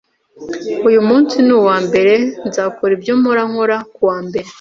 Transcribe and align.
Uyu 0.87 1.01
munsi 1.07 1.35
niwambere, 1.45 2.13
nzakora 2.47 2.91
ibyo 2.97 3.13
mpora 3.19 3.41
nkora 3.49 3.77
kuwa 3.93 4.17
mbere. 4.27 4.47